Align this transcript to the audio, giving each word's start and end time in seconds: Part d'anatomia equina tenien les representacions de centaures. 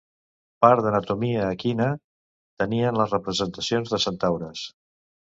Part 0.65 0.79
d'anatomia 0.85 1.49
equina 1.57 1.89
tenien 2.63 2.97
les 3.01 3.13
representacions 3.15 3.93
de 3.97 4.01
centaures. 4.07 4.65